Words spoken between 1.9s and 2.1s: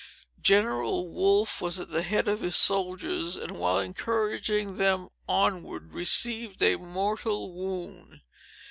the